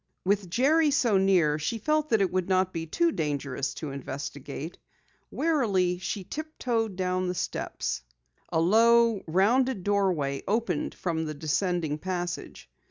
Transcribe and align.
With 0.25 0.49
Jerry 0.49 0.89
so 0.89 1.19
near, 1.19 1.59
she 1.59 1.77
felt 1.77 2.09
that 2.09 2.21
it 2.21 2.33
would 2.33 2.49
not 2.49 2.73
be 2.73 2.87
too 2.87 3.11
dangerous 3.11 3.75
to 3.75 3.91
investigate. 3.91 4.79
Warily 5.29 5.99
she 5.99 6.23
tiptoed 6.23 6.95
down 6.95 7.27
the 7.27 7.35
steps. 7.35 8.01
A 8.51 8.59
low, 8.59 9.21
rounding 9.27 9.83
doorway 9.83 10.41
opened 10.47 10.95
from 10.95 11.25
the 11.25 11.35
descending 11.35 11.99
passage. 11.99 12.67